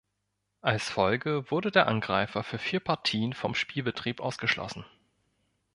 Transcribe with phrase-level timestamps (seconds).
[0.61, 4.83] Als Folge wurde der Angreifer für vier Partien vom Spielbetrieb ausgeschlossen.